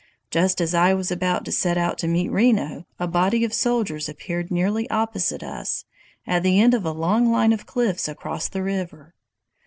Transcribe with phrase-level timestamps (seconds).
[0.31, 4.09] Just as I was about to set out to meet Reno, a body of soldiers
[4.09, 5.85] appeared nearly opposite us,
[6.25, 9.13] at the edge of a long line of cliffs across the river.